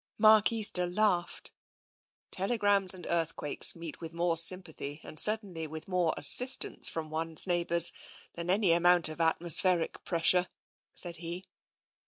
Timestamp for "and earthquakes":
2.95-3.75